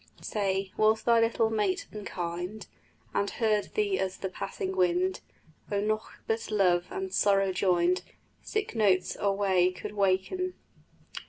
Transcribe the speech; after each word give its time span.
Say, 0.23 0.71
was 0.77 1.03
thy 1.03 1.19
little 1.19 1.51
mate 1.51 1.85
unkind, 1.91 2.65
And 3.13 3.29
heard 3.29 3.75
thee 3.75 3.99
as 3.99 4.17
the 4.17 4.29
passing 4.29 4.75
wind? 4.75 5.21
O 5.71 5.79
nocht 5.79 6.21
but 6.25 6.49
love 6.49 6.87
and 6.89 7.13
sorrow 7.13 7.51
joined 7.51 8.01
Sic 8.41 8.73
notes 8.73 9.15
o' 9.21 9.31
wae 9.31 9.71
could 9.71 9.93
waken! 9.93 10.55